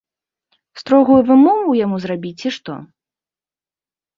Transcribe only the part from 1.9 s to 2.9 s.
зрабіць ці што?